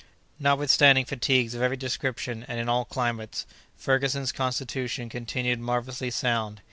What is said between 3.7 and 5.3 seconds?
Ferguson's constitution